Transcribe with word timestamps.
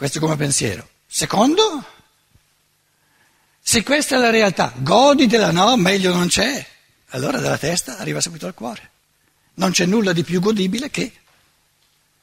Questo 0.00 0.18
come 0.18 0.36
pensiero. 0.36 0.88
Secondo, 1.06 1.84
se 3.60 3.82
questa 3.82 4.16
è 4.16 4.18
la 4.18 4.30
realtà, 4.30 4.72
goditela, 4.78 5.50
no, 5.50 5.76
meglio 5.76 6.14
non 6.14 6.28
c'è, 6.28 6.66
allora 7.08 7.38
dalla 7.38 7.58
testa 7.58 7.98
arriva 7.98 8.18
subito 8.22 8.46
al 8.46 8.54
cuore. 8.54 8.90
Non 9.56 9.72
c'è 9.72 9.84
nulla 9.84 10.14
di 10.14 10.24
più 10.24 10.40
godibile 10.40 10.88
che 10.88 11.12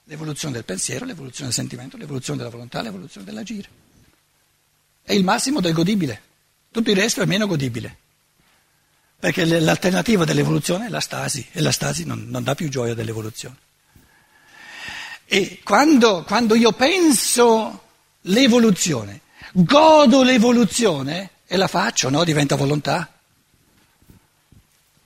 l'evoluzione 0.05 0.55
del 0.55 0.63
pensiero, 0.63 1.05
l'evoluzione 1.05 1.49
del 1.49 1.53
sentimento, 1.53 1.97
l'evoluzione 1.97 2.39
della 2.39 2.49
volontà, 2.49 2.81
l'evoluzione 2.81 3.27
dell'agire. 3.27 3.69
È 5.03 5.13
il 5.13 5.23
massimo 5.23 5.61
del 5.61 5.73
godibile, 5.73 6.19
tutto 6.71 6.89
il 6.89 6.95
resto 6.95 7.21
è 7.21 7.25
meno 7.25 7.45
godibile. 7.45 7.95
Perché 9.19 9.45
l'alternativa 9.45 10.25
dell'evoluzione 10.25 10.87
è 10.87 10.89
la 10.89 10.99
stasi 10.99 11.47
e 11.51 11.61
la 11.61 11.71
stasi 11.71 12.05
non, 12.05 12.25
non 12.27 12.43
dà 12.43 12.55
più 12.55 12.69
gioia 12.69 12.95
dell'evoluzione. 12.95 13.65
E 15.29 15.59
quando, 15.61 16.23
quando 16.23 16.55
io 16.55 16.71
penso 16.71 17.83
l'evoluzione, 18.21 19.21
godo 19.51 20.23
l'evoluzione 20.23 21.31
e 21.45 21.57
la 21.57 21.67
faccio, 21.67 22.09
no? 22.09 22.23
Diventa 22.23 22.55
volontà. 22.55 23.11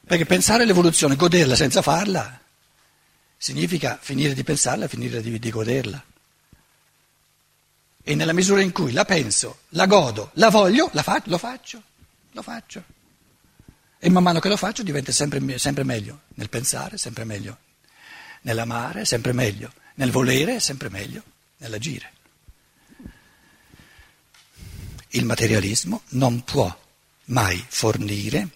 Perché 0.06 0.26
pensare 0.28 0.66
l'evoluzione, 0.66 1.16
goderla 1.16 1.56
senza 1.56 1.82
farla, 1.82 2.40
significa 3.36 3.98
finire 4.00 4.36
di 4.36 4.44
pensarla, 4.44 4.88
finire 4.88 5.22
di, 5.24 5.40
di 5.40 5.50
goderla. 5.50 6.04
E 8.04 8.16
nella 8.16 8.34
misura 8.34 8.62
in 8.62 8.72
cui 8.72 8.92
la 8.92 9.06
penso, 9.06 9.62
la 9.70 9.88
godo, 9.88 10.30
la 10.36 10.50
voglio, 10.50 10.90
la 10.94 11.02
fa, 11.02 11.20
lo 11.26 11.40
faccio, 11.40 11.82
lo 12.34 12.42
faccio. 12.44 12.84
E 13.98 14.10
man 14.12 14.22
mano 14.22 14.40
che 14.40 14.50
lo 14.50 14.58
faccio 14.58 14.84
diventa 14.84 15.12
sempre, 15.12 15.58
sempre 15.58 15.84
meglio 15.84 16.22
nel 16.36 16.50
pensare, 16.50 16.98
sempre 16.98 17.24
meglio 17.24 17.58
nell'amare, 18.42 19.06
sempre 19.06 19.34
meglio 19.34 19.80
nel 20.02 20.10
volere, 20.10 20.60
sempre 20.60 20.90
meglio 20.90 21.22
nell'agire. 21.58 22.12
Il 25.10 25.26
materialismo 25.26 26.02
non 26.10 26.44
può 26.44 26.76
mai 27.26 27.64
fornire 27.68 28.48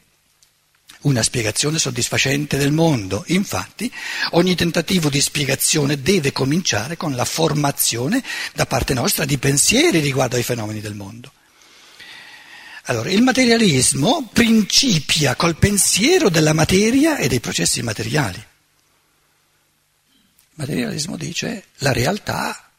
una 1.01 1.21
spiegazione 1.21 1.77
soddisfacente 1.77 2.57
del 2.57 2.71
mondo. 2.71 3.23
Infatti, 3.27 3.91
ogni 4.31 4.55
tentativo 4.55 5.09
di 5.09 5.21
spiegazione 5.21 6.01
deve 6.01 6.31
cominciare 6.31 6.97
con 6.97 7.13
la 7.13 7.25
formazione 7.25 8.23
da 8.55 8.65
parte 8.65 8.95
nostra 8.95 9.23
di 9.25 9.37
pensieri 9.37 9.99
riguardo 9.99 10.37
ai 10.37 10.43
fenomeni 10.43 10.81
del 10.81 10.95
mondo. 10.95 11.31
Allora, 12.85 13.11
il 13.11 13.21
materialismo 13.21 14.29
principia 14.33 15.35
col 15.35 15.57
pensiero 15.57 16.29
della 16.29 16.53
materia 16.53 17.17
e 17.17 17.27
dei 17.27 17.39
processi 17.39 17.83
materiali. 17.83 18.43
Materialismo 20.55 21.17
dice 21.17 21.65
la 21.77 21.91
realtà 21.91 22.71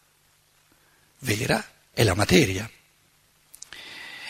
vera 1.21 1.65
è 1.93 2.03
la 2.05 2.15
materia. 2.15 2.69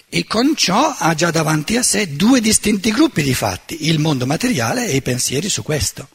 E 0.08 0.24
con 0.24 0.56
ciò 0.56 0.94
ha 0.96 1.14
già 1.14 1.30
davanti 1.30 1.76
a 1.76 1.82
sé 1.82 2.14
due 2.14 2.40
distinti 2.40 2.90
gruppi 2.90 3.22
di 3.22 3.34
fatti, 3.34 3.88
il 3.88 3.98
mondo 3.98 4.26
materiale 4.26 4.86
e 4.86 4.96
i 4.96 5.02
pensieri 5.02 5.48
su 5.48 5.62
questo. 5.62 6.08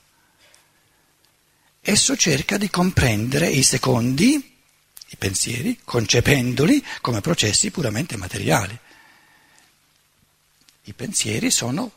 Esso 1.82 2.16
cerca 2.16 2.58
di 2.58 2.70
comprendere 2.70 3.50
i 3.50 3.64
secondi, 3.64 4.58
i 5.08 5.16
pensieri, 5.18 5.80
concependoli 5.84 6.84
come 7.02 7.22
processi 7.22 7.72
puramente 7.72 8.18
materiali. 8.18 8.78
I 10.84 10.94
pensieri 10.94 11.50
sono 11.50 11.92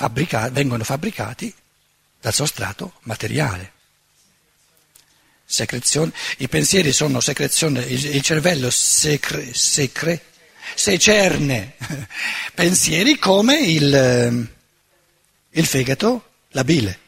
fabbrica- 0.00 0.48
vengono 0.48 0.82
fabbricati 0.82 1.54
dal 2.18 2.32
sostrato 2.32 2.94
materiale. 3.02 3.72
Secrezione, 5.44 6.12
I 6.38 6.48
pensieri 6.48 6.90
sono 6.90 7.20
secrezione, 7.20 7.82
il, 7.82 8.02
il 8.14 8.22
cervello 8.22 8.70
secre, 8.70 9.52
secre, 9.52 10.24
secerne 10.74 11.74
pensieri 12.54 13.18
come 13.18 13.58
il, 13.58 14.48
il 15.50 15.66
fegato, 15.66 16.30
la 16.52 16.64
bile. 16.64 16.98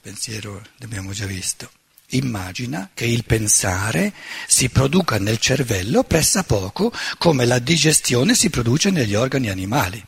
pensiero 0.00 0.64
l'abbiamo 0.76 1.12
già 1.12 1.26
visto. 1.26 1.77
Immagina 2.12 2.90
che 2.94 3.04
il 3.04 3.24
pensare 3.24 4.12
si 4.46 4.68
produca 4.70 5.18
nel 5.18 5.38
cervello 5.38 6.04
pressappoco 6.04 6.92
come 7.18 7.44
la 7.44 7.58
digestione 7.58 8.34
si 8.34 8.48
produce 8.48 8.90
negli 8.90 9.14
organi 9.14 9.50
animali. 9.50 10.04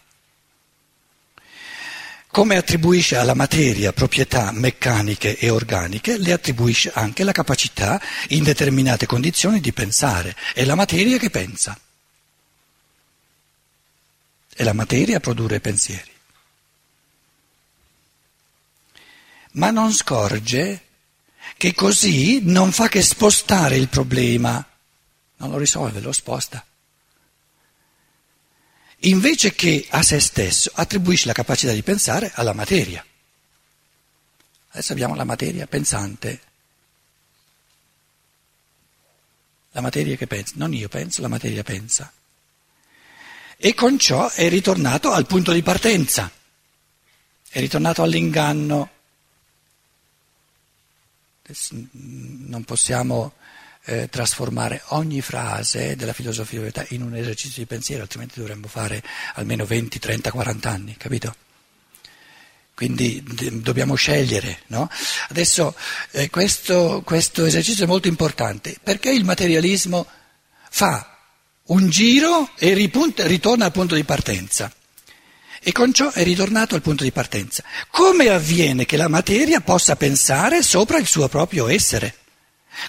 Come 2.28 2.56
attribuisce 2.56 3.16
alla 3.16 3.34
materia 3.34 3.92
proprietà 3.92 4.52
meccaniche 4.52 5.36
e 5.36 5.50
organiche, 5.50 6.16
le 6.16 6.32
attribuisce 6.32 6.92
anche 6.94 7.24
la 7.24 7.32
capacità 7.32 8.00
in 8.28 8.44
determinate 8.44 9.06
condizioni 9.06 9.60
di 9.60 9.72
pensare. 9.72 10.36
È 10.54 10.64
la 10.64 10.76
materia 10.76 11.18
che 11.18 11.28
pensa. 11.28 11.78
È 14.54 14.62
la 14.62 14.72
materia 14.72 15.16
a 15.16 15.20
produrre 15.20 15.60
pensieri. 15.60 16.10
ma 19.52 19.70
non 19.70 19.92
scorge 19.92 20.82
che 21.60 21.74
così 21.74 22.40
non 22.42 22.72
fa 22.72 22.88
che 22.88 23.02
spostare 23.02 23.76
il 23.76 23.88
problema, 23.88 24.66
non 25.36 25.50
lo 25.50 25.58
risolve, 25.58 26.00
lo 26.00 26.10
sposta. 26.10 26.64
Invece 29.00 29.52
che 29.52 29.86
a 29.90 30.02
se 30.02 30.20
stesso 30.20 30.70
attribuisce 30.72 31.26
la 31.26 31.34
capacità 31.34 31.72
di 31.72 31.82
pensare 31.82 32.30
alla 32.32 32.54
materia. 32.54 33.04
Adesso 34.70 34.92
abbiamo 34.92 35.14
la 35.14 35.24
materia 35.24 35.66
pensante. 35.66 36.40
La 39.72 39.82
materia 39.82 40.16
che 40.16 40.26
pensa, 40.26 40.54
non 40.56 40.72
io 40.72 40.88
penso, 40.88 41.20
la 41.20 41.28
materia 41.28 41.62
pensa. 41.62 42.10
E 43.58 43.74
con 43.74 43.98
ciò 43.98 44.30
è 44.30 44.48
ritornato 44.48 45.12
al 45.12 45.26
punto 45.26 45.52
di 45.52 45.62
partenza, 45.62 46.32
è 47.50 47.60
ritornato 47.60 48.02
all'inganno 48.02 48.92
non 51.92 52.64
possiamo 52.64 53.34
eh, 53.84 54.08
trasformare 54.08 54.82
ogni 54.88 55.20
frase 55.20 55.96
della 55.96 56.12
filosofia 56.12 56.60
della 56.60 56.70
verità 56.72 56.94
in 56.94 57.02
un 57.02 57.14
esercizio 57.16 57.62
di 57.62 57.66
pensiero, 57.66 58.02
altrimenti 58.02 58.38
dovremmo 58.38 58.68
fare 58.68 59.02
almeno 59.34 59.64
20, 59.64 59.98
30, 59.98 60.30
40 60.30 60.70
anni, 60.70 60.96
capito? 60.96 61.34
Quindi 62.74 63.22
dobbiamo 63.60 63.94
scegliere. 63.94 64.60
No? 64.68 64.88
Adesso 65.28 65.74
eh, 66.12 66.30
questo, 66.30 67.02
questo 67.04 67.44
esercizio 67.44 67.84
è 67.84 67.86
molto 67.86 68.08
importante 68.08 68.78
perché 68.82 69.10
il 69.10 69.24
materialismo 69.24 70.06
fa 70.70 71.18
un 71.64 71.90
giro 71.90 72.50
e 72.56 72.72
ripunta, 72.72 73.26
ritorna 73.26 73.66
al 73.66 73.72
punto 73.72 73.94
di 73.94 74.04
partenza. 74.04 74.72
E 75.62 75.72
con 75.72 75.92
ciò 75.92 76.10
è 76.10 76.24
ritornato 76.24 76.74
al 76.74 76.80
punto 76.80 77.04
di 77.04 77.12
partenza. 77.12 77.62
Come 77.90 78.28
avviene 78.28 78.86
che 78.86 78.96
la 78.96 79.08
materia 79.08 79.60
possa 79.60 79.94
pensare 79.94 80.62
sopra 80.62 80.98
il 80.98 81.06
suo 81.06 81.28
proprio 81.28 81.68
essere? 81.68 82.16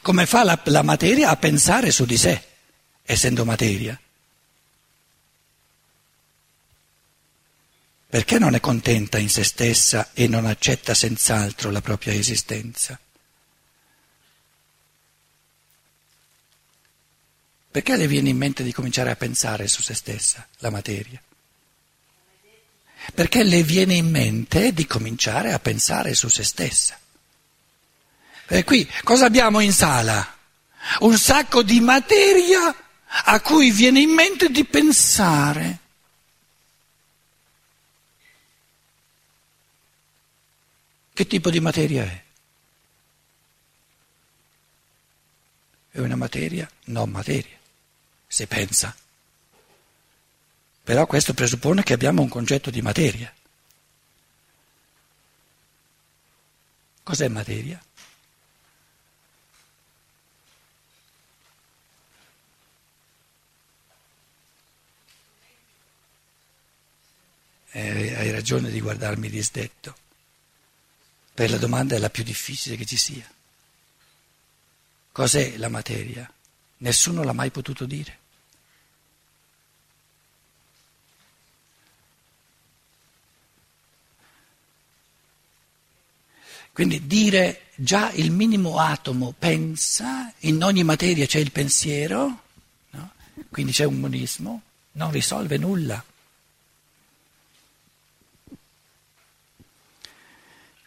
Come 0.02 0.26
fa 0.26 0.44
la, 0.44 0.60
la 0.66 0.82
materia 0.82 1.30
a 1.30 1.36
pensare 1.36 1.92
su 1.92 2.06
di 2.06 2.18
sé, 2.18 2.42
essendo 3.04 3.44
materia? 3.44 4.00
Perché 8.08 8.40
non 8.40 8.56
è 8.56 8.60
contenta 8.62 9.18
in 9.18 9.30
se 9.30 9.44
stessa 9.44 10.12
e 10.14 10.28
non 10.28 10.46
accetta 10.46 10.94
senz'altro 10.94 11.72
la 11.72 11.82
propria 11.82 12.14
esistenza? 12.14 12.98
Perché 17.70 17.96
le 17.98 18.08
viene 18.08 18.30
in 18.30 18.38
mente 18.38 18.64
di 18.64 18.74
cominciare 18.74 19.12
a 19.12 19.16
pensare 19.16 19.68
su 19.68 19.82
se 19.82 19.94
stessa, 19.94 20.46
la 20.58 20.70
materia? 20.70 21.22
Perché 23.14 23.44
le 23.44 23.64
viene 23.64 23.96
in 23.96 24.10
mente 24.10 24.74
di 24.74 24.86
cominciare 24.86 25.52
a 25.52 25.60
pensare 25.60 26.14
su 26.14 26.30
se 26.30 26.44
stessa. 26.44 27.00
E 28.48 28.64
qui 28.64 28.90
cosa 29.04 29.26
abbiamo 29.26 29.60
in 29.60 29.74
sala? 29.74 30.38
Un 31.00 31.18
sacco 31.18 31.64
di 31.64 31.80
materia 31.80 32.76
a 33.06 33.40
cui 33.42 33.72
viene 33.72 34.02
in 34.02 34.10
mente 34.10 34.50
di 34.50 34.66
pensare. 34.66 35.80
Che 41.14 41.28
tipo 41.28 41.50
di 41.50 41.60
materia 41.60 42.04
è? 42.04 42.24
È 45.92 46.00
una 46.00 46.16
materia 46.16 46.70
non 46.86 47.10
materia, 47.10 47.58
se 48.28 48.48
pensa. 48.48 48.96
Però 50.84 51.06
questo 51.06 51.34
presuppone 51.34 51.84
che 51.84 51.94
abbiamo 51.94 52.22
un 52.22 52.30
concetto 52.30 52.70
di 52.70 52.82
materia. 52.82 53.34
Cos'è 57.04 57.28
materia? 57.28 57.82
eh, 67.72 68.16
hai 68.16 68.32
ragione 68.32 68.70
di 68.70 68.82
guardarmi 68.82 69.30
di 69.30 69.42
sdetto. 69.42 69.96
Per 71.34 71.50
la 71.50 71.58
domanda 71.58 71.96
è 71.96 72.00
la 72.00 72.10
più 72.10 72.24
difficile 72.24 72.76
che 72.76 72.86
ci 72.86 72.98
sia. 72.98 73.30
Cos'è 75.12 75.58
la 75.58 75.70
materia? 75.70 76.32
Nessuno 76.78 77.24
l'ha 77.24 77.34
mai 77.34 77.52
potuto 77.52 77.86
dire. 77.86 78.20
Quindi 86.74 87.06
dire 87.06 87.64
già 87.76 88.12
il 88.12 88.32
minimo 88.32 88.80
atomo 88.80 89.34
pensa, 89.38 90.32
in 90.40 90.64
ogni 90.64 90.84
materia 90.84 91.26
c'è 91.26 91.40
il 91.40 91.52
pensiero, 91.52 92.42
no? 92.92 93.12
quindi 93.50 93.74
c'è 93.74 93.84
un 93.84 94.00
monismo, 94.00 94.62
non 94.94 95.12
risolve 95.12 95.58
nulla. 95.58 96.04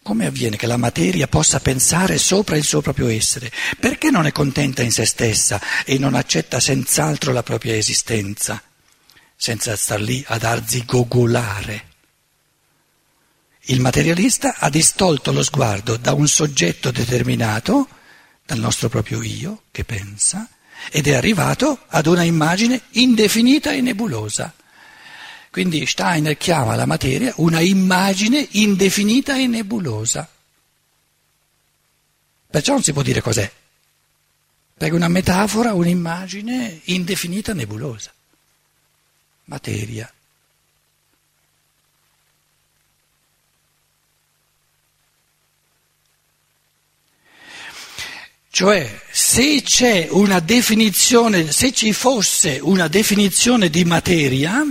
Come 0.03 0.27
avviene 0.27 0.57
che 0.57 0.67
la 0.67 0.77
materia 0.77 1.27
possa 1.27 1.61
pensare 1.61 2.19
sopra 2.19 2.57
il 2.57 2.65
suo 2.65 2.83
proprio 2.83 3.09
essere? 3.09 3.51
Perché 3.79 4.11
non 4.11 4.27
è 4.27 4.33
contenta 4.33 4.83
in 4.83 4.93
se 4.93 5.07
stessa 5.07 5.61
e 5.85 5.99
non 5.99 6.15
accetta 6.15 6.61
senz'altro 6.61 7.33
la 7.33 7.43
propria 7.43 7.75
esistenza, 7.75 8.63
senza 9.35 9.77
star 9.77 10.01
lì 10.01 10.23
ad 10.29 10.45
arzigogolare? 10.45 11.93
Il 13.69 13.81
materialista 13.81 14.57
ha 14.59 14.69
distolto 14.69 15.33
lo 15.33 15.43
sguardo 15.43 15.97
da 15.97 16.13
un 16.13 16.29
soggetto 16.29 16.91
determinato, 16.91 17.89
dal 18.45 18.59
nostro 18.59 18.91
proprio 18.91 19.23
io 19.23 19.63
che 19.71 19.85
pensa, 19.85 20.49
ed 20.91 21.07
è 21.07 21.15
arrivato 21.15 21.81
ad 21.89 22.07
una 22.07 22.23
immagine 22.25 22.83
indefinita 22.91 23.73
e 23.73 23.81
nebulosa. 23.81 24.53
Quindi 25.51 25.87
Steiner 25.87 26.37
chiama 26.37 26.75
la 26.75 26.85
materia 26.85 27.33
una 27.37 27.61
immagine 27.61 28.47
indefinita 28.51 29.39
e 29.39 29.47
nebulosa. 29.47 30.29
Perciò 32.51 32.73
non 32.73 32.83
si 32.83 32.93
può 32.93 33.03
dire 33.03 33.23
cos'è. 33.23 33.51
Perché 34.77 34.95
una 34.95 35.09
metafora, 35.09 35.73
un'immagine 35.73 36.81
indefinita 36.85 37.53
e 37.53 37.55
nebulosa. 37.55 38.13
Materia. 39.45 40.13
Cioè, 48.55 49.03
se 49.11 49.65
se 51.51 51.73
ci 51.73 51.93
fosse 51.93 52.61
una 52.63 52.87
definizione 52.87 53.69
di 53.69 53.85
materia, 53.85 54.65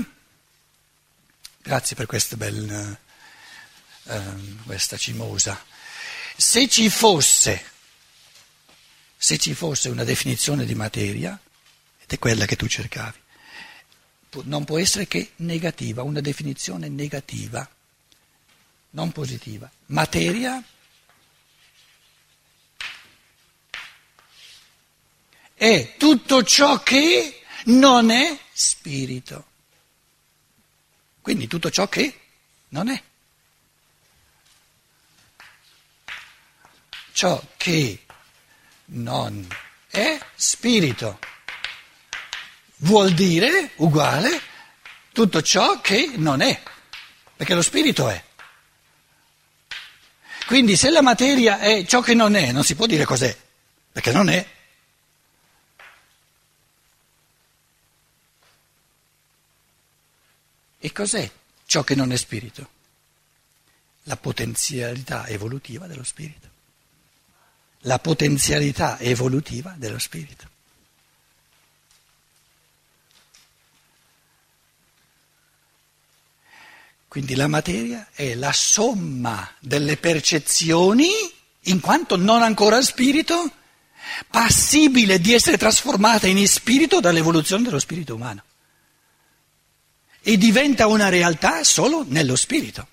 grazie 1.61 1.93
per 1.93 2.05
questa 2.05 2.37
bella, 2.37 2.97
uh, 4.03 4.63
questa 4.65 4.95
cimosa, 4.95 5.61
se 6.37 6.69
ci 6.69 6.89
fosse, 6.89 7.61
se 9.17 9.37
ci 9.37 9.53
fosse 9.53 9.89
una 9.89 10.05
definizione 10.05 10.63
di 10.63 10.75
materia, 10.75 11.37
ed 11.99 12.09
è 12.09 12.17
quella 12.19 12.45
che 12.45 12.55
tu 12.55 12.67
cercavi, 12.67 13.19
non 14.43 14.63
può 14.63 14.79
essere 14.79 15.07
che 15.07 15.31
negativa, 15.35 16.03
una 16.03 16.21
definizione 16.21 16.87
negativa, 16.87 17.69
non 18.91 19.11
positiva. 19.11 19.69
Materia 19.87 20.63
è 25.53 25.95
tutto 25.97 26.43
ciò 26.43 26.81
che 26.83 27.43
non 27.65 28.11
è 28.11 28.37
spirito. 28.51 29.45
Quindi 31.21 31.47
tutto 31.47 31.69
ciò 31.69 31.87
che 31.87 32.19
non 32.69 32.89
è. 32.89 33.01
Ciò 37.13 37.41
che 37.57 38.03
non 38.85 39.47
è 39.89 40.19
spirito 40.35 41.19
vuol 42.77 43.13
dire 43.13 43.71
uguale 43.75 44.41
tutto 45.13 45.41
ciò 45.41 45.79
che 45.79 46.11
non 46.15 46.41
è, 46.41 46.61
perché 47.35 47.53
lo 47.53 47.61
spirito 47.61 48.09
è. 48.09 48.21
Quindi 50.45 50.75
se 50.75 50.89
la 50.89 51.01
materia 51.01 51.59
è 51.59 51.85
ciò 51.85 52.01
che 52.01 52.13
non 52.13 52.35
è, 52.35 52.51
non 52.51 52.63
si 52.63 52.75
può 52.75 52.85
dire 52.85 53.05
cos'è, 53.05 53.35
perché 53.91 54.11
non 54.11 54.29
è. 54.29 54.45
E 60.85 60.91
cos'è 60.91 61.31
ciò 61.65 61.81
che 61.85 61.95
non 61.95 62.11
è 62.11 62.17
spirito? 62.17 62.69
La 64.03 64.17
potenzialità 64.17 65.25
evolutiva 65.27 65.87
dello 65.87 66.03
spirito. 66.03 66.49
La 67.83 67.99
potenzialità 67.99 68.99
evolutiva 68.99 69.75
dello 69.77 69.97
spirito. 69.97 70.49
Quindi 77.07 77.35
la 77.35 77.47
materia 77.47 78.09
è 78.11 78.35
la 78.35 78.51
somma 78.51 79.55
delle 79.61 79.95
percezioni, 79.95 81.07
in 81.61 81.79
quanto 81.79 82.17
non 82.17 82.41
ancora 82.41 82.81
spirito, 82.81 83.49
passibile 84.29 85.21
di 85.21 85.31
essere 85.33 85.57
trasformata 85.57 86.27
in 86.27 86.45
spirito 86.45 86.99
dall'evoluzione 86.99 87.63
dello 87.63 87.79
spirito 87.79 88.15
umano 88.15 88.43
e 90.23 90.37
diventa 90.37 90.87
una 90.87 91.09
realtà 91.09 91.63
solo 91.63 92.05
nello 92.07 92.37
spirito. 92.37 92.87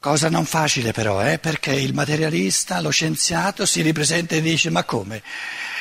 Cosa 0.00 0.30
non 0.30 0.46
facile 0.46 0.92
però, 0.92 1.22
eh? 1.22 1.38
perché 1.38 1.72
il 1.72 1.92
materialista, 1.92 2.80
lo 2.80 2.90
scienziato 2.90 3.66
si 3.66 3.82
ripresenta 3.82 4.34
e 4.34 4.40
dice 4.40 4.70
ma 4.70 4.82
come? 4.82 5.22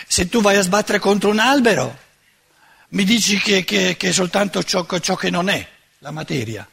Se 0.07 0.28
tu 0.28 0.42
vai 0.42 0.57
a 0.57 0.62
sbattere 0.62 1.00
contro 1.00 1.30
un 1.30 1.40
albero, 1.40 1.98
mi 2.90 3.06
dici 3.06 3.40
che, 3.40 3.63
che, 3.63 3.95
che 3.98 4.10
è 4.10 4.12
soltanto 4.12 4.62
ciò, 4.62 4.86
ciò 5.00 5.16
che 5.16 5.30
non 5.30 5.48
è, 5.48 5.66
la 6.00 6.12
materia. 6.12 6.68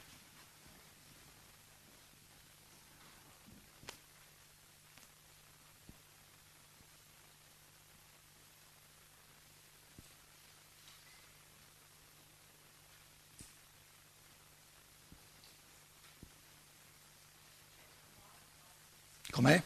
Com'è? 19.36 19.62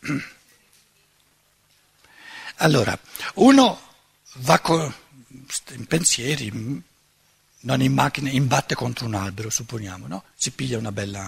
Allora, 2.62 2.98
uno 3.36 3.80
va 4.34 4.60
in 5.70 5.86
pensieri, 5.86 6.52
non 7.60 7.80
in 7.80 7.92
macchina, 7.94 8.28
imbatte 8.28 8.74
contro 8.74 9.06
un 9.06 9.14
albero, 9.14 9.48
supponiamo, 9.48 10.06
no? 10.06 10.24
Si 10.34 10.50
piglia 10.50 10.76
una 10.76 10.92
bella, 10.92 11.20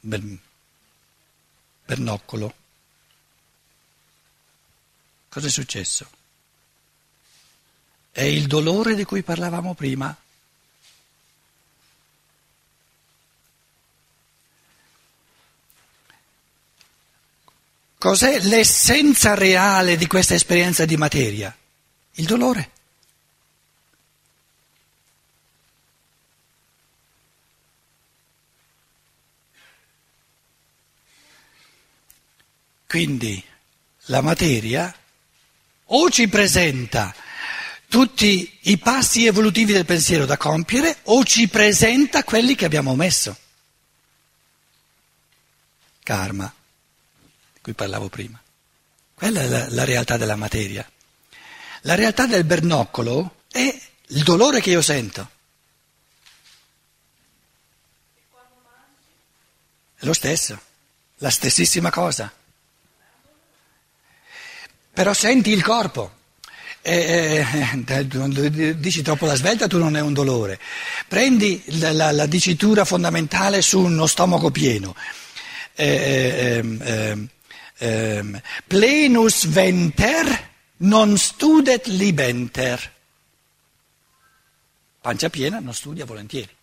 un 0.00 0.08
bel 0.08 0.38
bernoccolo. 1.84 2.54
Cosa 5.28 5.46
è 5.46 5.50
successo? 5.50 6.23
È 8.14 8.22
il 8.22 8.46
dolore 8.46 8.94
di 8.94 9.02
cui 9.02 9.24
parlavamo 9.24 9.74
prima. 9.74 10.16
Cos'è 17.98 18.38
l'essenza 18.38 19.34
reale 19.34 19.96
di 19.96 20.06
questa 20.06 20.34
esperienza 20.34 20.84
di 20.84 20.96
materia? 20.96 21.52
Il 22.12 22.26
dolore. 22.26 22.70
Quindi 32.86 33.42
la 34.02 34.20
materia 34.20 34.94
o 35.86 36.10
ci 36.10 36.28
presenta 36.28 37.12
tutti 37.94 38.58
i 38.62 38.76
passi 38.76 39.24
evolutivi 39.24 39.72
del 39.72 39.84
pensiero 39.84 40.26
da 40.26 40.36
compiere 40.36 40.96
o 41.04 41.22
ci 41.22 41.46
presenta 41.46 42.24
quelli 42.24 42.56
che 42.56 42.64
abbiamo 42.64 42.90
omesso. 42.90 43.38
Karma, 46.02 46.52
di 47.52 47.60
cui 47.62 47.72
parlavo 47.72 48.08
prima. 48.08 48.42
Quella 49.14 49.42
è 49.42 49.46
la, 49.46 49.68
la 49.68 49.84
realtà 49.84 50.16
della 50.16 50.34
materia. 50.34 50.84
La 51.82 51.94
realtà 51.94 52.26
del 52.26 52.42
bernoccolo 52.42 53.42
è 53.48 53.80
il 54.08 54.22
dolore 54.24 54.60
che 54.60 54.70
io 54.70 54.82
sento. 54.82 55.30
È 59.94 60.04
lo 60.04 60.14
stesso, 60.14 60.60
la 61.18 61.30
stessissima 61.30 61.90
cosa. 61.90 62.34
Però 64.92 65.12
senti 65.12 65.50
il 65.50 65.62
corpo. 65.62 66.22
Eh, 66.86 67.46
eh, 67.86 68.78
dici 68.78 69.00
troppo 69.00 69.24
la 69.24 69.36
svelta, 69.36 69.66
tu 69.66 69.78
non 69.78 69.96
è 69.96 70.02
un 70.02 70.12
dolore. 70.12 70.60
Prendi 71.08 71.62
la, 71.78 71.92
la, 71.92 72.12
la 72.12 72.26
dicitura 72.26 72.84
fondamentale 72.84 73.62
su 73.62 73.80
uno 73.80 74.06
stomaco 74.06 74.50
pieno. 74.50 74.94
Eh, 75.72 76.58
ehm, 76.58 76.82
ehm, 76.84 77.28
ehm, 77.78 78.42
plenus 78.66 79.46
venter 79.46 80.50
non 80.76 81.16
studet 81.16 81.86
libenter. 81.86 82.92
Pancia 85.00 85.30
piena 85.30 85.60
non 85.60 85.72
studia 85.72 86.04
volentieri. 86.04 86.54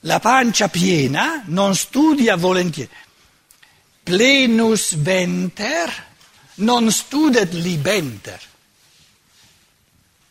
La 0.00 0.20
pancia 0.20 0.68
piena 0.68 1.42
non 1.48 1.76
studia 1.76 2.34
volentieri. 2.36 2.90
Plenus 4.02 4.94
venter 4.94 6.05
non 6.56 6.90
studet 6.90 7.52
libenter. 7.52 8.40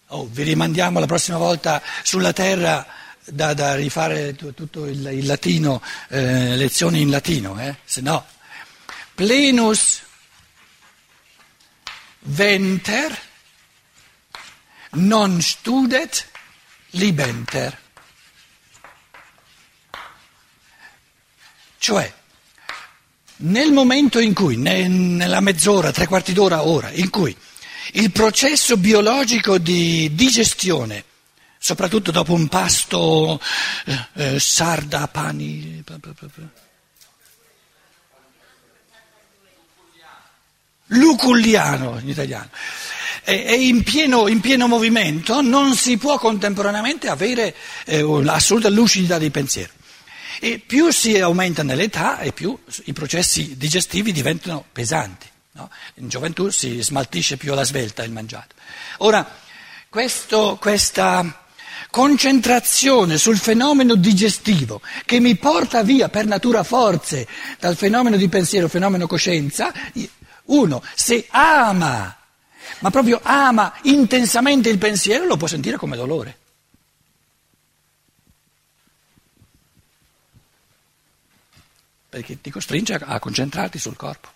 Oh, 0.09 0.27
vi 0.31 0.43
rimandiamo 0.43 0.99
la 0.99 1.05
prossima 1.07 1.37
volta 1.37 1.81
sulla 2.03 2.31
terra 2.33 2.85
da, 3.25 3.53
da 3.53 3.75
rifare 3.75 4.35
tutto 4.35 4.85
il, 4.85 5.05
il 5.07 5.25
latino, 5.25 5.81
eh, 6.09 6.55
lezioni 6.55 7.01
in 7.01 7.09
latino, 7.09 7.59
eh? 7.59 7.77
se 7.83 8.01
no. 8.01 8.25
Plenus 9.15 10.01
venter 12.19 13.17
non 14.91 15.41
studet 15.41 16.27
libenter. 16.91 17.77
Cioè, 21.77 22.13
nel 23.37 23.71
momento 23.71 24.19
in 24.19 24.33
cui, 24.33 24.55
nella 24.57 25.41
mezz'ora, 25.41 25.91
tre 25.91 26.07
quarti 26.07 26.33
d'ora, 26.33 26.65
ora, 26.65 26.89
in 26.91 27.09
cui 27.09 27.35
il 27.93 28.11
processo 28.11 28.77
biologico 28.77 29.57
di 29.57 30.13
digestione, 30.13 31.03
soprattutto 31.57 32.11
dopo 32.11 32.33
un 32.33 32.47
pasto 32.47 33.39
eh, 33.85 34.07
eh 34.13 34.39
sarda, 34.39 35.07
pani, 35.07 35.83
luculliano 40.87 41.99
in 42.01 42.09
italiano, 42.09 42.49
è 43.23 43.31
in 43.31 43.81
pieno, 43.83 44.27
in 44.27 44.39
pieno 44.39 44.67
movimento, 44.67 45.41
non 45.41 45.75
si 45.75 45.97
può 45.97 46.19
contemporaneamente 46.19 47.09
avere 47.09 47.55
eh, 47.85 48.01
l'assoluta 48.01 48.69
lucidità 48.69 49.17
di 49.17 49.31
pensiero. 49.31 49.73
E 50.39 50.59
più 50.65 50.91
si 50.91 51.19
aumenta 51.19 51.63
nell'età 51.63 52.19
e 52.19 52.31
più 52.31 52.57
i 52.85 52.93
processi 52.93 53.57
digestivi 53.57 54.11
diventano 54.11 54.65
pesanti. 54.71 55.27
No? 55.53 55.69
In 55.95 56.09
gioventù 56.09 56.49
si 56.49 56.81
smaltisce 56.81 57.37
più 57.37 57.53
alla 57.53 57.63
svelta 57.63 58.03
il 58.03 58.11
mangiato. 58.11 58.55
Ora, 58.97 59.25
questo, 59.89 60.57
questa 60.59 61.45
concentrazione 61.89 63.17
sul 63.17 63.37
fenomeno 63.37 63.95
digestivo 63.95 64.81
che 65.05 65.21
mi 65.21 65.37
porta 65.37 65.81
via 65.81 66.09
per 66.09 66.25
natura 66.25 66.63
forze 66.63 67.25
dal 67.57 67.77
fenomeno 67.77 68.17
di 68.17 68.27
pensiero, 68.27 68.67
fenomeno 68.67 69.07
coscienza, 69.07 69.71
uno, 70.45 70.83
se 70.93 71.25
ama, 71.29 72.13
ma 72.79 72.89
proprio 72.89 73.21
ama 73.23 73.73
intensamente 73.83 74.67
il 74.67 74.77
pensiero, 74.77 75.25
lo 75.25 75.37
può 75.37 75.47
sentire 75.47 75.77
come 75.77 75.95
dolore. 75.95 76.37
Perché 82.15 82.39
ti 82.39 82.49
costringe 82.49 82.93
a 82.93 83.19
concentrarti 83.19 83.77
sul 83.77 83.97
corpo. 83.97 84.29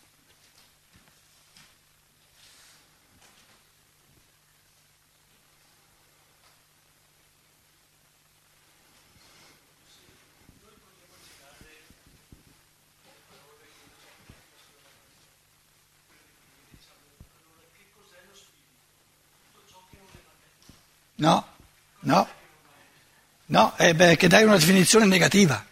No, 21.16 21.48
no, 22.02 22.28
no, 23.46 23.74
è 23.78 23.94
beh, 23.94 24.18
che 24.18 24.28
dai 24.28 24.44
una 24.44 24.58
definizione 24.58 25.06
negativa. 25.06 25.66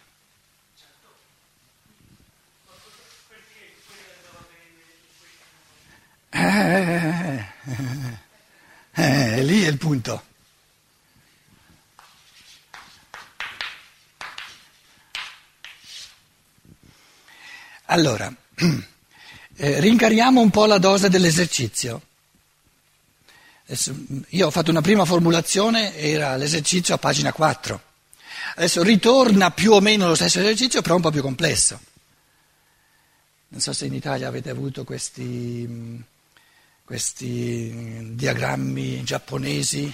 Eh, 6.30 7.44
eh, 8.92 9.42
lì 9.42 9.62
è 9.64 9.68
il 9.68 9.76
punto. 9.76 10.22
Allora, 17.90 18.32
eh, 19.56 19.80
rincariamo 19.80 20.40
un 20.40 20.50
po' 20.50 20.66
la 20.66 20.78
dose 20.78 21.08
dell'esercizio. 21.08 22.02
Adesso, 23.64 23.94
io 24.28 24.46
ho 24.46 24.50
fatto 24.50 24.70
una 24.70 24.80
prima 24.80 25.04
formulazione, 25.04 25.96
era 25.96 26.36
l'esercizio 26.36 26.94
a 26.94 26.98
pagina 26.98 27.32
4. 27.32 27.82
Adesso 28.56 28.82
ritorna 28.82 29.50
più 29.50 29.72
o 29.72 29.80
meno 29.80 30.06
lo 30.06 30.14
stesso 30.14 30.40
esercizio, 30.40 30.82
però 30.82 30.96
un 30.96 31.02
po' 31.02 31.10
più 31.10 31.22
complesso. 31.22 31.80
Non 33.48 33.60
so 33.60 33.72
se 33.72 33.86
in 33.86 33.94
Italia 33.94 34.28
avete 34.28 34.50
avuto 34.50 34.84
questi 34.84 36.04
questi 36.88 38.14
diagrammi 38.14 39.04
giapponesi 39.04 39.92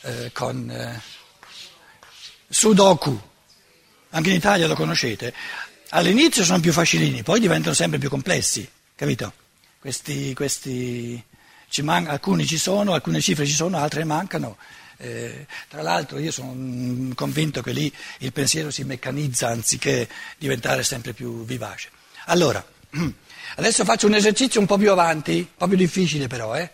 eh, 0.00 0.32
con 0.32 0.68
eh, 0.68 1.00
Sudoku, 2.48 3.16
anche 4.10 4.30
in 4.30 4.34
Italia 4.34 4.66
lo 4.66 4.74
conoscete, 4.74 5.32
all'inizio 5.96 6.44
sono 6.44 6.60
più 6.60 6.72
facilini, 6.72 7.22
poi 7.22 7.40
diventano 7.40 7.74
sempre 7.74 7.98
più 7.98 8.08
complessi, 8.08 8.68
capito? 8.94 9.32
Questi, 9.78 10.32
questi 10.34 11.22
ci 11.68 11.82
man- 11.82 12.06
alcuni 12.06 12.46
ci 12.46 12.58
sono, 12.58 12.94
alcune 12.94 13.20
cifre 13.20 13.46
ci 13.46 13.54
sono, 13.54 13.78
altre 13.78 14.04
mancano. 14.04 14.56
Eh, 14.96 15.46
tra 15.68 15.82
l'altro 15.82 16.18
io 16.18 16.30
sono 16.30 17.12
convinto 17.14 17.62
che 17.62 17.72
lì 17.72 17.92
il 18.18 18.32
pensiero 18.32 18.70
si 18.70 18.84
meccanizza 18.84 19.48
anziché 19.48 20.08
diventare 20.38 20.84
sempre 20.84 21.12
più 21.12 21.44
vivace. 21.44 21.90
Allora, 22.26 22.64
Adesso 23.56 23.84
faccio 23.84 24.06
un 24.06 24.14
esercizio 24.14 24.58
un 24.58 24.66
po' 24.66 24.78
più 24.78 24.90
avanti, 24.90 25.38
un 25.38 25.46
po' 25.56 25.68
più 25.68 25.76
difficile 25.76 26.26
però, 26.26 26.56
eh? 26.56 26.68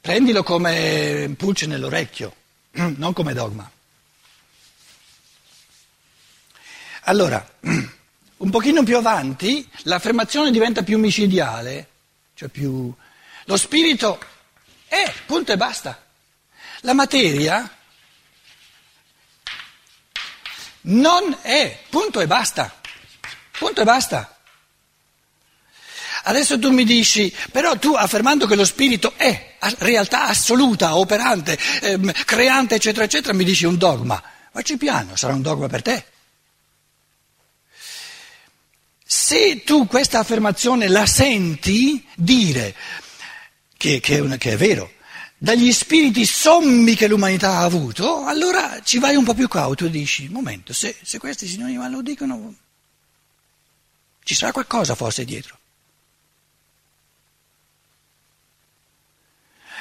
Prendilo 0.00 0.42
come 0.42 1.32
pulce 1.36 1.66
nell'orecchio, 1.66 2.34
non 2.96 3.12
come 3.12 3.32
dogma. 3.32 3.70
Allora, 7.04 7.44
un 7.62 8.50
pochino 8.50 8.82
più 8.84 8.96
avanti 8.96 9.68
l'affermazione 9.82 10.50
diventa 10.50 10.82
più 10.82 10.98
micidiale, 10.98 11.88
cioè 12.34 12.48
più... 12.48 12.92
Lo 13.46 13.56
spirito 13.56 14.20
è, 14.86 15.12
punto 15.26 15.52
e 15.52 15.56
basta. 15.56 16.00
La 16.80 16.92
materia 16.92 17.68
non 20.82 21.36
è, 21.42 21.80
punto 21.88 22.20
e 22.20 22.26
basta. 22.26 22.72
Punto 23.58 23.80
e 23.80 23.84
basta. 23.84 24.36
Adesso 26.24 26.56
tu 26.58 26.70
mi 26.70 26.84
dici, 26.84 27.34
però 27.50 27.76
tu 27.78 27.94
affermando 27.94 28.46
che 28.46 28.54
lo 28.54 28.64
spirito 28.64 29.14
è 29.16 29.56
realtà 29.78 30.28
assoluta, 30.28 30.96
operante, 30.96 31.58
ehm, 31.80 32.12
creante, 32.24 32.76
eccetera, 32.76 33.04
eccetera, 33.04 33.34
mi 33.34 33.42
dici 33.42 33.64
un 33.64 33.76
dogma. 33.76 34.22
Facci 34.52 34.76
piano, 34.76 35.16
sarà 35.16 35.34
un 35.34 35.42
dogma 35.42 35.66
per 35.66 35.82
te. 35.82 36.11
Se 39.14 39.62
tu 39.62 39.86
questa 39.86 40.20
affermazione 40.20 40.88
la 40.88 41.04
senti 41.04 42.02
dire, 42.14 42.74
che, 43.76 44.00
che, 44.00 44.16
è, 44.16 44.20
una, 44.20 44.38
che 44.38 44.52
è 44.52 44.56
vero, 44.56 44.90
dagli 45.36 45.70
spiriti 45.70 46.24
sommi 46.24 46.94
che 46.94 47.08
l'umanità 47.08 47.58
ha 47.58 47.62
avuto, 47.62 48.24
allora 48.24 48.80
ci 48.82 48.98
vai 48.98 49.14
un 49.14 49.24
po' 49.24 49.34
più 49.34 49.48
cauto 49.48 49.84
e 49.84 49.90
dici, 49.90 50.30
momento, 50.30 50.72
se, 50.72 50.96
se 51.02 51.18
questi 51.18 51.46
signori 51.46 51.74
lo 51.74 52.00
dicono, 52.00 52.54
ci 54.24 54.34
sarà 54.34 54.50
qualcosa 54.50 54.94
forse 54.94 55.26
dietro. 55.26 55.58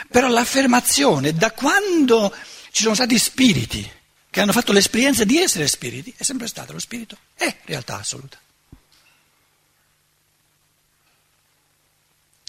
Però 0.09 0.27
l'affermazione, 0.27 1.33
da 1.33 1.51
quando 1.51 2.35
ci 2.71 2.83
sono 2.83 2.95
stati 2.95 3.17
spiriti 3.17 3.89
che 4.29 4.41
hanno 4.41 4.51
fatto 4.51 4.73
l'esperienza 4.73 5.23
di 5.23 5.37
essere 5.37 5.67
spiriti, 5.67 6.13
è 6.17 6.23
sempre 6.23 6.47
stato 6.47 6.73
lo 6.73 6.79
spirito, 6.79 7.15
è 7.33 7.59
realtà 7.63 7.97
assoluta. 7.97 8.37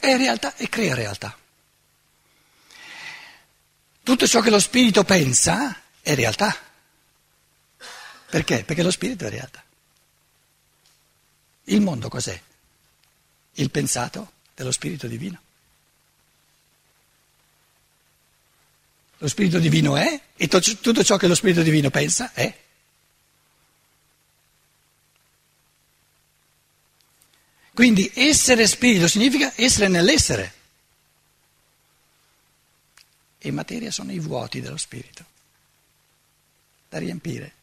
È 0.02 0.16
realtà 0.16 0.56
e 0.56 0.68
crea 0.68 0.96
realtà. 0.96 1.38
Tutto 4.02 4.26
ciò 4.26 4.40
che 4.40 4.50
lo 4.50 4.58
spirito 4.58 5.04
pensa 5.04 5.80
è 6.00 6.16
realtà. 6.16 6.58
Perché? 8.28 8.64
Perché 8.64 8.82
lo 8.82 8.90
spirito 8.90 9.26
è 9.26 9.30
realtà. 9.30 9.62
Il 11.66 11.80
mondo 11.82 12.08
cos'è? 12.08 12.36
Il 13.52 13.70
pensato 13.70 14.32
dello 14.56 14.72
Spirito 14.72 15.06
Divino. 15.06 15.40
Lo 19.18 19.28
Spirito 19.28 19.60
Divino 19.60 19.96
è 19.96 20.20
e 20.34 20.48
tutto 20.48 21.04
ciò 21.04 21.16
che 21.16 21.28
lo 21.28 21.36
Spirito 21.36 21.62
Divino 21.62 21.90
pensa 21.90 22.32
è. 22.32 22.52
Quindi 27.74 28.10
essere 28.14 28.66
spirito 28.66 29.08
significa 29.08 29.52
essere 29.56 29.88
nell'essere. 29.88 30.52
E 33.38 33.50
materia 33.50 33.90
sono 33.90 34.12
i 34.12 34.18
vuoti 34.18 34.60
dello 34.60 34.76
spirito, 34.76 35.24
da 36.88 36.98
riempire. 36.98 37.54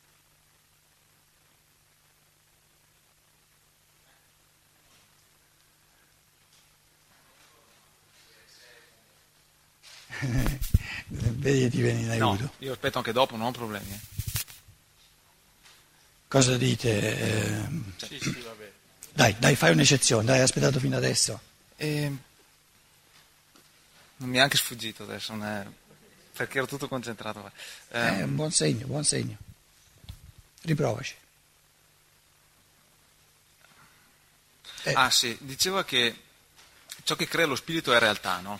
Vedi 11.07 11.69
ti 11.69 11.81
vieni 11.81 12.03
in 12.03 12.09
aiuto. 12.09 12.43
No, 12.43 12.51
io 12.59 12.73
aspetto 12.73 12.97
anche 12.97 13.13
dopo, 13.13 13.37
non 13.37 13.47
ho 13.47 13.51
problemi. 13.51 13.91
Eh. 13.91 13.99
Cosa 16.27 16.57
dite? 16.57 17.19
Eh, 17.19 17.67
sì, 17.97 18.19
sì, 18.19 18.41
va 18.41 18.51
bene. 18.51 18.68
Dai, 19.19 19.35
dai, 19.37 19.57
fai 19.57 19.73
un'eccezione, 19.73 20.23
dai, 20.23 20.37
hai 20.37 20.43
aspettato 20.43 20.79
fino 20.79 20.95
adesso. 20.95 21.41
E... 21.75 22.09
Non 24.15 24.29
mi 24.29 24.37
è 24.37 24.39
anche 24.39 24.55
sfuggito 24.55 25.03
adesso, 25.03 25.33
è... 25.43 25.65
perché 26.31 26.59
ero 26.59 26.67
tutto 26.67 26.87
concentrato. 26.87 27.51
Eh, 27.89 28.19
è 28.19 28.23
un 28.23 28.35
buon 28.35 28.51
segno, 28.51 28.87
buon 28.87 29.03
segno. 29.03 29.35
Riprovaci. 30.61 31.15
Eh. 34.83 34.93
Ah 34.93 35.09
sì, 35.09 35.35
diceva 35.41 35.83
che 35.83 36.15
ciò 37.03 37.17
che 37.17 37.27
crea 37.27 37.45
lo 37.45 37.57
spirito 37.57 37.91
è 37.91 37.99
realtà, 37.99 38.39
no? 38.39 38.57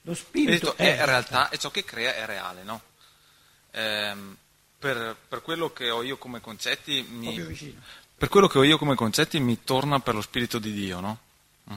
Lo 0.00 0.14
spirito 0.16 0.76
è, 0.76 0.96
è, 0.96 1.04
realtà 1.04 1.48
e 1.50 1.58
ciò 1.58 1.70
che 1.70 1.84
crea 1.84 2.16
è 2.16 2.26
reale, 2.26 2.64
no? 2.64 2.82
Ehm, 3.70 4.36
per, 4.80 5.16
per, 5.28 5.42
quello 5.42 5.72
che 5.72 5.90
ho 5.90 6.02
io 6.02 6.18
come 6.18 6.40
concetti 6.40 7.02
mi, 7.02 7.36
per 8.16 8.28
quello 8.28 8.48
che 8.48 8.58
ho 8.58 8.64
io 8.64 8.78
come 8.78 8.94
concetti 8.94 9.40
mi 9.40 9.64
torna 9.64 10.00
per 10.00 10.14
lo 10.14 10.20
spirito 10.20 10.58
di 10.58 10.72
Dio, 10.72 11.00
no? 11.00 11.18
Mm. 11.70 11.76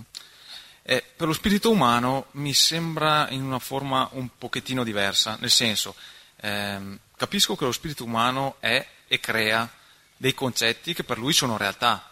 E 0.84 1.03
per 1.15 1.27
lo 1.27 1.34
spirito 1.34 1.70
umano 1.70 2.27
mi 2.32 2.53
sembra 2.53 3.29
in 3.29 3.44
una 3.44 3.60
forma 3.60 4.08
un 4.13 4.29
pochettino 4.38 4.84
diversa, 4.84 5.38
nel 5.39 5.51
senso, 5.51 5.96
ehm, 6.38 6.98
capisco 7.17 7.56
che 7.56 7.65
lo 7.65 7.72
spirito 7.72 8.03
umano 8.03 8.56
è 8.60 8.88
e 9.08 9.20
crea 9.20 9.70
dei 10.15 10.34
concetti 10.34 10.94
che 10.94 11.03
per 11.03 11.17
lui 11.17 11.34
sono 11.34 11.58
realtà, 11.58 12.10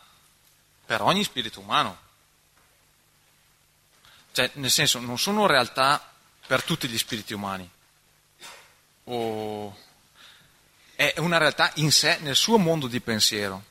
per 0.85 1.01
ogni 1.01 1.23
spirito 1.23 1.59
umano. 1.59 1.97
Cioè, 4.31 4.51
nel 4.55 4.71
senso, 4.71 4.99
non 4.99 5.17
sono 5.17 5.47
realtà 5.47 6.11
per 6.45 6.63
tutti 6.63 6.87
gli 6.87 6.97
spiriti 6.97 7.33
umani. 7.33 7.69
O 9.05 9.83
è 10.95 11.13
una 11.17 11.37
realtà 11.37 11.71
in 11.75 11.91
sé, 11.91 12.17
nel 12.21 12.35
suo 12.35 12.57
mondo 12.57 12.87
di 12.87 12.99
pensiero, 13.01 13.63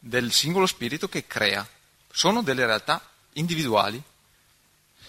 del 0.00 0.32
singolo 0.32 0.66
spirito 0.66 1.08
che 1.08 1.26
crea. 1.26 1.66
Sono 2.10 2.42
delle 2.42 2.66
realtà 2.66 3.00
individuali. 3.34 4.02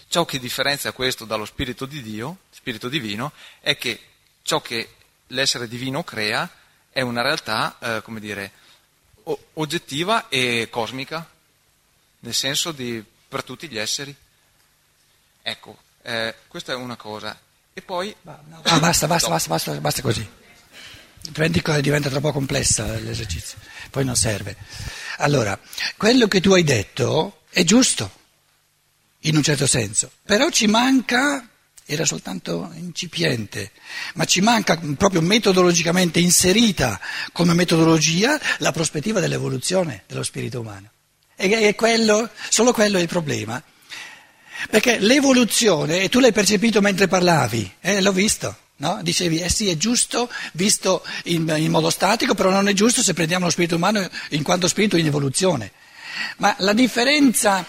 Ciò 0.06 0.24
che 0.24 0.38
differenzia 0.38 0.92
questo 0.92 1.24
dallo 1.24 1.46
spirito 1.46 1.86
di 1.86 2.02
Dio, 2.02 2.40
spirito 2.50 2.88
divino, 2.88 3.32
è 3.60 3.76
che 3.78 4.00
ciò 4.42 4.60
che 4.60 4.96
l'essere 5.28 5.66
divino 5.66 6.04
crea 6.04 6.48
è 6.90 7.00
una 7.00 7.22
realtà, 7.22 7.78
eh, 7.78 8.02
come 8.02 8.20
dire, 8.20 8.52
oggettiva 9.54 10.28
e 10.28 10.68
cosmica, 10.70 11.28
nel 12.20 12.34
senso 12.34 12.72
di 12.72 13.02
per 13.28 13.42
tutti 13.42 13.66
gli 13.68 13.78
esseri. 13.78 14.14
Ecco, 15.40 15.78
eh, 16.02 16.34
questa 16.46 16.72
è 16.72 16.76
una 16.76 16.96
cosa. 16.96 17.38
E 17.72 17.80
poi... 17.80 18.14
Ah, 18.24 18.38
basta, 18.78 19.06
basta, 19.06 19.28
basta, 19.28 19.48
basta, 19.48 19.72
basta 19.80 20.02
così. 20.02 20.40
Diventa 21.80 22.08
troppo 22.08 22.32
complessa 22.32 22.98
l'esercizio, 22.98 23.58
poi 23.90 24.04
non 24.04 24.16
serve. 24.16 24.56
Allora, 25.18 25.58
quello 25.96 26.26
che 26.26 26.40
tu 26.40 26.52
hai 26.52 26.64
detto 26.64 27.42
è 27.50 27.62
giusto, 27.64 28.10
in 29.20 29.36
un 29.36 29.42
certo 29.42 29.66
senso, 29.66 30.10
però 30.24 30.50
ci 30.50 30.66
manca, 30.66 31.48
era 31.84 32.04
soltanto 32.04 32.70
incipiente, 32.74 33.70
ma 34.14 34.24
ci 34.24 34.40
manca 34.40 34.80
proprio 34.96 35.20
metodologicamente 35.20 36.18
inserita 36.18 37.00
come 37.32 37.54
metodologia 37.54 38.40
la 38.58 38.72
prospettiva 38.72 39.20
dell'evoluzione 39.20 40.04
dello 40.06 40.22
spirito 40.22 40.60
umano. 40.60 40.90
E 41.36 41.74
quello, 41.74 42.30
solo 42.48 42.72
quello 42.72 42.98
è 42.98 43.00
il 43.00 43.08
problema. 43.08 43.62
Perché 44.70 44.98
l'evoluzione, 45.00 46.02
e 46.02 46.08
tu 46.08 46.20
l'hai 46.20 46.32
percepito 46.32 46.80
mentre 46.80 47.08
parlavi, 47.08 47.76
eh, 47.80 48.00
l'ho 48.00 48.12
visto, 48.12 48.56
no? 48.82 48.98
dicevi, 49.00 49.38
eh 49.38 49.48
sì, 49.48 49.68
è 49.68 49.76
giusto 49.76 50.28
visto 50.54 51.04
in, 51.24 51.52
in, 51.56 51.70
modo 51.70 51.88
statico, 51.88 52.34
però 52.34 52.50
non 52.50 52.66
è 52.66 52.72
giusto 52.72 53.00
se 53.00 53.14
prendiamo 53.14 53.44
lo 53.44 53.50
spirito 53.50 53.76
umano 53.76 54.06
in 54.30 54.42
quanto 54.42 54.66
spirito 54.66 54.96
in 54.96 55.06
evoluzione. 55.06 55.70
Ma 56.38 56.54
la 56.58 56.72
differenza, 56.72 57.64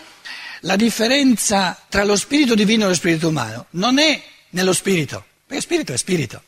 la 0.62 0.76
differenza 0.76 1.80
tra 1.88 2.04
lo 2.04 2.16
spirito 2.16 2.56
divino 2.56 2.86
e 2.86 2.88
lo 2.88 2.94
spirito 2.96 3.28
umano 3.28 3.68
non 3.72 4.00
è 4.00 4.22
nello 4.50 4.74
spirito, 4.74 5.24
perché 5.46 5.62
spirito 5.62 5.94
è 5.94 5.98
spirito. 5.98 6.42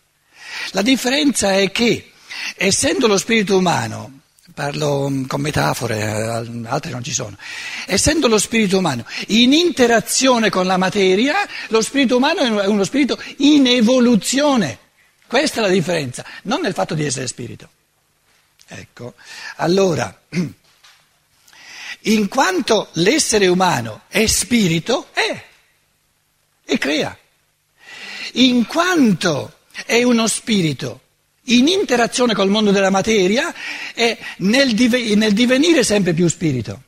La 0.71 0.81
differenza 0.81 1.53
è 1.53 1.71
che, 1.71 2.11
essendo 2.55 3.05
lo 3.05 3.17
spirito 3.17 3.57
umano 3.57 4.21
parlo 4.55 5.09
mm, 5.09 5.25
con 5.25 5.41
metafore, 5.41 5.99
eh, 5.99 6.67
altre 6.67 6.91
non 6.91 7.03
ci 7.03 7.13
sono. 7.13 7.37
Essendo 7.85 8.27
lo 8.27 8.39
spirito 8.39 8.79
umano 8.79 9.05
in 9.27 9.53
interazione 9.53 10.49
con 10.49 10.65
la 10.65 10.77
materia, 10.77 11.35
lo 11.67 11.81
spirito 11.81 12.15
umano 12.15 12.61
è 12.61 12.65
uno 12.65 12.83
spirito 12.85 13.21
in 13.37 13.67
evoluzione. 13.67 14.79
Questa 15.27 15.59
è 15.59 15.61
la 15.61 15.69
differenza, 15.69 16.25
non 16.43 16.61
nel 16.61 16.73
fatto 16.73 16.95
di 16.95 17.05
essere 17.05 17.27
spirito. 17.27 17.69
Ecco, 18.67 19.13
allora, 19.57 20.21
in 22.01 22.27
quanto 22.29 22.87
l'essere 22.93 23.47
umano 23.47 24.03
è 24.07 24.25
spirito, 24.25 25.09
è 25.11 25.43
e 26.63 26.77
crea. 26.77 27.15
In 28.33 28.65
quanto 28.65 29.59
è 29.85 30.01
uno 30.03 30.27
spirito 30.27 31.01
in 31.45 31.67
interazione 31.67 32.33
col 32.33 32.49
mondo 32.49 32.71
della 32.71 32.89
materia 32.89 33.53
e 33.93 34.17
nel, 34.37 34.73
dive- 34.73 35.15
nel 35.15 35.33
divenire 35.33 35.83
sempre 35.83 36.13
più 36.13 36.27
spirito. 36.27 36.81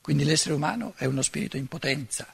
Quindi 0.00 0.24
l'essere 0.24 0.54
umano 0.54 0.94
è 0.96 1.04
uno 1.04 1.22
spirito 1.22 1.56
in 1.56 1.66
potenza. 1.66 2.26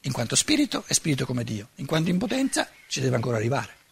In 0.00 0.12
quanto 0.12 0.34
spirito 0.34 0.84
è 0.86 0.92
spirito 0.92 1.24
come 1.26 1.44
Dio, 1.44 1.68
in 1.76 1.86
quanto 1.86 2.10
in 2.10 2.18
potenza 2.18 2.68
ci 2.88 3.00
deve 3.00 3.16
ancora 3.16 3.36
arrivare. 3.36 3.82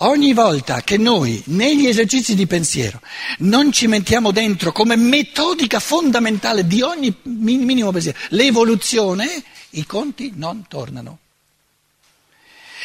Ogni 0.00 0.32
volta 0.32 0.82
che 0.82 0.96
noi 0.96 1.42
negli 1.46 1.86
esercizi 1.86 2.36
di 2.36 2.46
pensiero 2.46 3.00
non 3.38 3.72
ci 3.72 3.88
mettiamo 3.88 4.30
dentro 4.30 4.70
come 4.70 4.94
metodica 4.94 5.80
fondamentale 5.80 6.64
di 6.64 6.82
ogni 6.82 7.12
minimo 7.24 7.90
pensiero 7.90 8.16
l'evoluzione, 8.28 9.42
i 9.70 9.84
conti 9.84 10.32
non 10.36 10.66
tornano. 10.68 11.18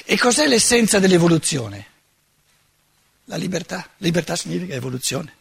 E 0.06 0.18
cos'è 0.18 0.48
l'essenza 0.48 1.00
dell'evoluzione? 1.00 1.88
La 3.26 3.36
libertà. 3.36 3.88
Libertà 3.98 4.36
significa 4.36 4.74
evoluzione. 4.74 5.34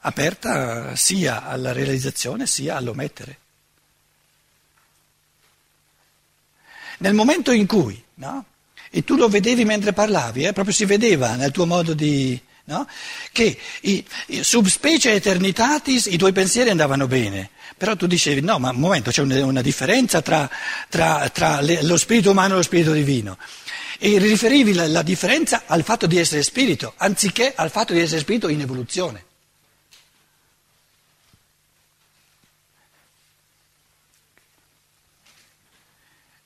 Aperta 0.00 0.96
sia 0.96 1.44
alla 1.44 1.72
realizzazione 1.72 2.46
sia 2.46 2.76
all'omettere. 2.76 3.38
Nel 6.98 7.14
momento 7.14 7.50
in 7.50 7.66
cui, 7.66 8.02
no? 8.14 8.44
E 8.90 9.04
tu 9.04 9.16
lo 9.16 9.28
vedevi 9.28 9.64
mentre 9.64 9.92
parlavi, 9.92 10.44
eh? 10.44 10.52
proprio 10.52 10.74
si 10.74 10.84
vedeva 10.84 11.34
nel 11.36 11.52
tuo 11.52 11.64
modo 11.64 11.94
di, 11.94 12.40
no? 12.70 12.86
che 13.32 13.58
i, 13.82 14.04
i 14.28 14.44
subspecie 14.44 15.12
eternitatis 15.12 16.06
i 16.06 16.16
tuoi 16.16 16.32
pensieri 16.32 16.70
andavano 16.70 17.06
bene, 17.08 17.50
però 17.76 17.96
tu 17.96 18.06
dicevi 18.06 18.40
no, 18.40 18.58
ma 18.58 18.70
un 18.70 18.76
momento, 18.76 19.10
c'è 19.10 19.22
una, 19.22 19.44
una 19.44 19.62
differenza 19.62 20.22
tra, 20.22 20.48
tra, 20.88 21.28
tra 21.30 21.60
le, 21.60 21.82
lo 21.82 21.96
spirito 21.96 22.30
umano 22.30 22.54
e 22.54 22.56
lo 22.58 22.62
spirito 22.62 22.92
divino. 22.92 23.36
E 23.98 24.18
riferivi 24.18 24.72
la, 24.72 24.86
la 24.86 25.02
differenza 25.02 25.64
al 25.66 25.82
fatto 25.82 26.06
di 26.06 26.16
essere 26.16 26.42
spirito, 26.42 26.94
anziché 26.96 27.52
al 27.54 27.70
fatto 27.70 27.92
di 27.92 28.00
essere 28.00 28.20
spirito 28.20 28.48
in 28.48 28.60
evoluzione. 28.60 29.24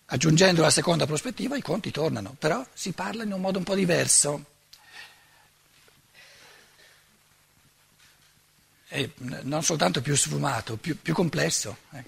Aggiungendo 0.06 0.62
la 0.62 0.70
seconda 0.70 1.06
prospettiva 1.06 1.56
i 1.56 1.62
conti 1.62 1.90
tornano, 1.90 2.34
però 2.38 2.64
si 2.72 2.92
parla 2.92 3.24
in 3.24 3.32
un 3.32 3.40
modo 3.40 3.58
un 3.58 3.64
po' 3.64 3.74
diverso. 3.74 4.53
È 8.94 9.08
non 9.42 9.64
soltanto 9.64 10.00
più 10.00 10.14
sfumato, 10.14 10.76
più, 10.76 10.96
più 11.00 11.12
complesso. 11.12 11.78
Eh. 11.92 12.04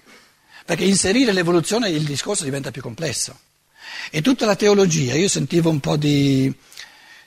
Perché 0.65 0.85
inserire 0.85 1.33
l'evoluzione 1.33 1.89
il 1.89 2.03
discorso 2.03 2.45
diventa 2.45 2.71
più 2.71 2.81
complesso. 2.81 3.37
E 4.09 4.21
tutta 4.21 4.45
la 4.45 4.55
teologia, 4.55 5.15
io 5.15 5.27
sentivo 5.27 5.69
un 5.69 5.81
po' 5.81 5.97
di, 5.97 6.53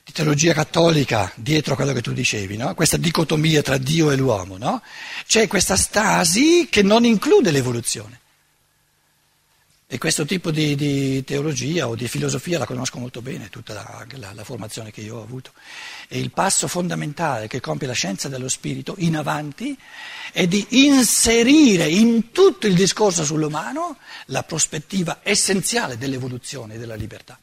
di 0.03 0.13
teologia 0.13 0.55
cattolica 0.55 1.31
dietro 1.35 1.75
a 1.75 1.77
quello 1.77 1.93
che 1.93 2.01
tu 2.01 2.13
dicevi, 2.13 2.57
no? 2.57 2.75
questa 2.75 2.97
dicotomia 2.97 3.61
tra 3.61 3.77
Dio 3.77 4.11
e 4.11 4.17
l'uomo, 4.17 4.57
no? 4.57 4.83
c'è 5.27 5.47
questa 5.47 5.77
stasi 5.77 6.69
che 6.71 6.83
non 6.83 7.05
include 7.05 7.51
l'evoluzione. 7.51 8.19
E 9.93 9.99
questo 9.99 10.25
tipo 10.25 10.53
di, 10.53 10.77
di, 10.77 11.25
teologia 11.25 11.89
o 11.89 11.97
di 11.97 12.07
filosofia 12.07 12.59
la 12.59 12.65
conosco 12.65 13.01
molto 13.01 13.23
bene, 13.23 13.49
tutta 13.49 13.73
la, 13.75 14.07
la, 14.19 14.33
la, 14.35 14.45
formazione 14.45 14.93
che 14.93 15.01
io 15.01 15.17
ho 15.17 15.23
avuto. 15.25 15.51
E 16.07 16.21
il 16.21 16.31
passo 16.31 16.69
fondamentale 16.69 17.49
che 17.49 17.59
compie 17.59 17.89
la 17.89 17.93
scienza 17.93 18.29
dello 18.29 18.49
spirito 18.49 18.95
in 18.99 19.17
avanti 19.17 19.77
è 20.31 20.47
di 20.47 20.65
inserire 20.87 21.89
in 21.89 22.31
tutto 22.31 22.69
il 22.69 22.75
discorso 22.75 23.25
sull'umano 23.25 23.97
la 24.27 24.45
prospettiva 24.45 25.19
essenziale 25.25 25.99
dell'evoluzione 25.99 26.75
e 26.75 26.79
della 26.79 26.95
libertà. 26.95 27.37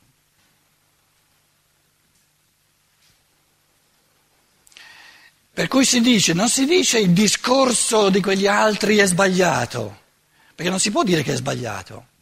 Per 5.52 5.68
cui 5.68 5.84
si 5.84 6.00
dice, 6.00 6.32
non 6.32 6.48
si 6.48 6.64
dice 6.64 6.98
il 6.98 7.12
discorso 7.12 8.08
di 8.10 8.22
quegli 8.22 8.48
altri 8.48 8.96
è 9.00 9.06
sbagliato, 9.06 10.00
perché 10.56 10.70
non 10.70 10.80
si 10.80 10.92
può 10.92 11.04
dire 11.04 11.24
che 11.24 11.34
è 11.34 11.36
sbagliato 11.36 12.16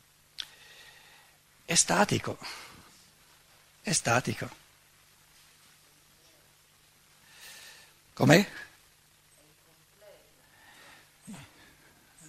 è 1.66 1.74
statico, 1.74 2.38
è 3.82 3.92
statico. 3.92 4.50
Com'è? 8.14 8.48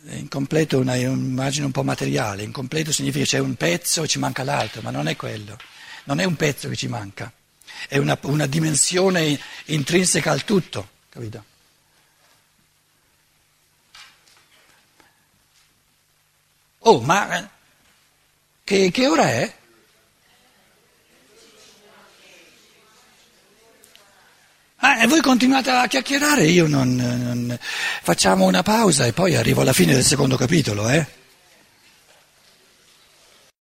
È 0.04 0.14
incompleto 0.14 0.78
una 0.78 0.94
immagine 0.94 1.66
un 1.66 1.72
po' 1.72 1.82
materiale, 1.82 2.42
incompleto 2.42 2.92
significa 2.92 3.24
c'è 3.24 3.38
un 3.38 3.54
pezzo 3.56 4.02
e 4.02 4.08
ci 4.08 4.18
manca 4.18 4.42
l'altro, 4.42 4.80
ma 4.80 4.90
non 4.90 5.06
è 5.08 5.16
quello, 5.16 5.58
non 6.04 6.18
è 6.20 6.24
un 6.24 6.36
pezzo 6.36 6.68
che 6.68 6.76
ci 6.76 6.88
manca, 6.88 7.30
è 7.88 7.98
una, 7.98 8.18
una 8.22 8.46
dimensione 8.46 9.38
intrinseca 9.66 10.30
al 10.30 10.44
tutto, 10.44 10.88
capito? 11.08 11.44
Oh, 16.78 17.00
ma 17.00 17.50
che, 18.66 18.90
che 18.90 19.06
ora 19.06 19.30
è? 19.30 19.54
Ah, 24.78 25.02
e 25.02 25.06
voi 25.06 25.20
continuate 25.20 25.70
a 25.70 25.86
chiacchierare, 25.86 26.46
io 26.46 26.66
non, 26.66 26.96
non, 26.96 27.56
Facciamo 27.60 28.44
una 28.44 28.64
pausa 28.64 29.06
e 29.06 29.12
poi 29.12 29.36
arrivo 29.36 29.60
alla 29.60 29.72
fine 29.72 29.94
del 29.94 30.02
secondo 30.02 30.36
capitolo, 30.36 30.88
eh? 30.88 31.06